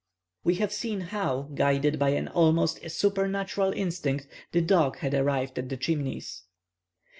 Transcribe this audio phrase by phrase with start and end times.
[0.43, 5.69] We have seen how, guided by an almost supernatural instinct, the dog had arrived at
[5.69, 6.41] the Chimneys.